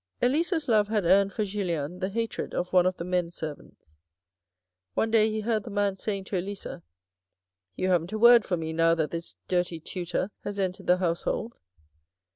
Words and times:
Elisa's 0.19 0.67
love 0.67 0.87
had 0.87 1.05
earned 1.05 1.31
for 1.31 1.45
Julien 1.45 1.99
the 1.99 2.09
hatred 2.09 2.55
of 2.55 2.73
one 2.73 2.87
of 2.87 2.97
the 2.97 3.03
men 3.03 3.29
servants. 3.29 3.93
One 4.95 5.11
day 5.11 5.29
he 5.29 5.41
heard 5.41 5.63
the 5.63 5.69
man 5.69 5.95
saying 5.97 6.23
to 6.23 6.39
Elisa," 6.39 6.81
You 7.77 7.89
haven't 7.89 8.11
a 8.11 8.17
word 8.17 8.43
for 8.43 8.57
me 8.57 8.73
now 8.73 8.95
that 8.95 9.11
this 9.11 9.35
dirty 9.47 9.79
tutor 9.79 10.31
has 10.43 10.59
entered 10.59 10.87
the 10.87 10.97
household." 10.97 11.59